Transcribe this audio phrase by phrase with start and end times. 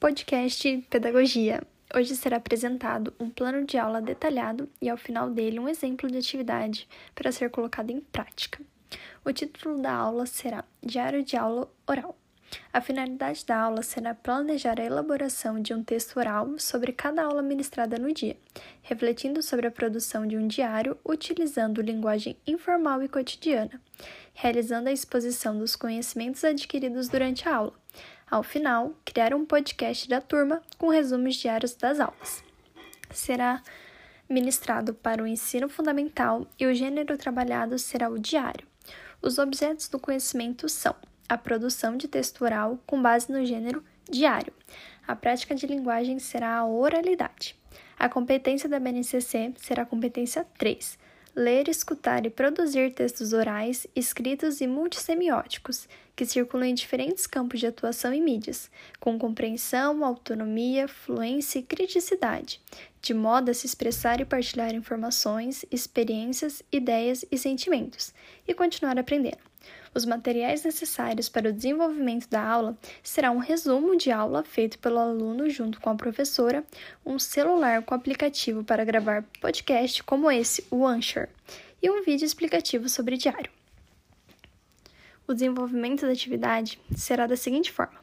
[0.00, 1.62] Podcast Pedagogia.
[1.94, 6.16] Hoje será apresentado um plano de aula detalhado e, ao final dele, um exemplo de
[6.16, 8.64] atividade para ser colocado em prática.
[9.22, 12.16] O título da aula será Diário de Aula Oral.
[12.72, 17.42] A finalidade da aula será planejar a elaboração de um texto oral sobre cada aula
[17.42, 18.38] ministrada no dia,
[18.80, 23.78] refletindo sobre a produção de um diário utilizando linguagem informal e cotidiana,
[24.32, 27.79] realizando a exposição dos conhecimentos adquiridos durante a aula
[28.30, 32.44] ao final, criar um podcast da turma com resumos diários das aulas.
[33.10, 33.60] Será
[34.28, 38.66] ministrado para o ensino fundamental e o gênero trabalhado será o diário.
[39.20, 40.94] Os objetos do conhecimento são
[41.28, 44.52] a produção de texto oral com base no gênero diário.
[45.06, 47.56] A prática de linguagem será a oralidade.
[47.98, 50.98] A competência da BNCC será a competência 3,
[51.34, 57.66] ler, escutar e produzir textos orais, escritos e multissemióticos, que circulam em diferentes campos de
[57.66, 62.60] atuação e mídias, com compreensão, autonomia, fluência e criticidade,
[63.00, 68.12] de modo a se expressar e partilhar informações, experiências, ideias e sentimentos,
[68.46, 69.49] e continuar aprendendo.
[69.92, 74.98] Os materiais necessários para o desenvolvimento da aula será um resumo de aula feito pelo
[74.98, 76.64] aluno junto com a professora,
[77.04, 81.28] um celular com aplicativo para gravar podcast como esse, o Anchor,
[81.82, 83.50] e um vídeo explicativo sobre diário.
[85.26, 87.98] O desenvolvimento da atividade será da seguinte forma: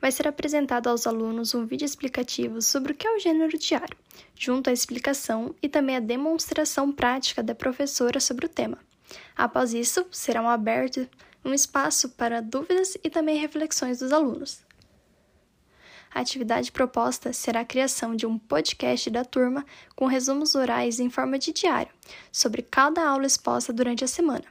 [0.00, 3.96] vai ser apresentado aos alunos um vídeo explicativo sobre o que é o gênero diário,
[4.34, 8.87] junto à explicação e também a demonstração prática da professora sobre o tema.
[9.36, 11.06] Após isso, serão abertos
[11.44, 14.66] um espaço para dúvidas e também reflexões dos alunos.
[16.12, 19.64] A atividade proposta será a criação de um podcast da turma
[19.94, 21.92] com resumos orais em forma de diário
[22.32, 24.44] sobre cada aula exposta durante a semana.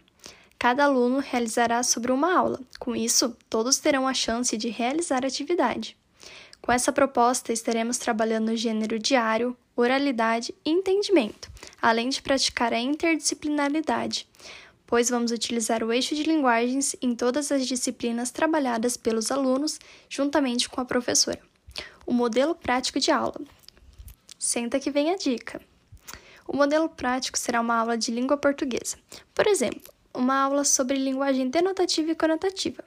[0.59, 5.28] Cada aluno realizará sobre uma aula, com isso, todos terão a chance de realizar a
[5.28, 5.95] atividade.
[6.61, 11.50] Com essa proposta, estaremos trabalhando no gênero diário, oralidade e entendimento,
[11.82, 14.28] além de praticar a interdisciplinaridade,
[14.86, 19.80] pois vamos utilizar o eixo de linguagens em todas as disciplinas trabalhadas pelos alunos,
[20.10, 21.42] juntamente com a professora.
[22.06, 23.40] O modelo prático de aula.
[24.40, 25.62] Senta que vem a dica.
[26.48, 28.98] O modelo prático será uma aula de língua portuguesa.
[29.36, 32.83] Por exemplo, uma aula sobre linguagem denotativa e conotativa.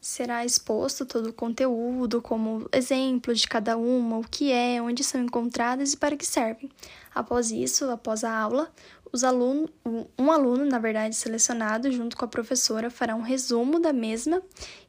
[0.00, 5.22] Será exposto todo o conteúdo, como exemplo de cada uma, o que é, onde são
[5.22, 6.70] encontradas e para que servem.
[7.14, 8.70] Após isso, após a aula,
[9.10, 9.70] os alunos,
[10.18, 14.42] um aluno, na verdade, selecionado junto com a professora fará um resumo da mesma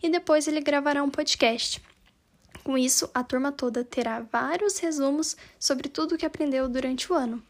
[0.04, 1.82] e depois ele gravará um podcast.
[2.64, 7.16] Com isso, a turma toda terá vários resumos sobre tudo o que aprendeu durante o
[7.16, 7.42] ano.